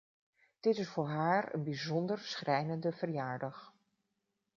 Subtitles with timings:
[0.59, 3.73] Dit is voor haar een bijzonder schrijnende verjaardag.